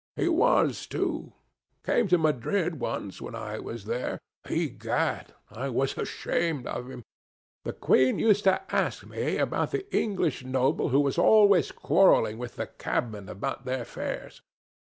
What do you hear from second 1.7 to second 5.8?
Came to Madrid once when I was there. Egad, I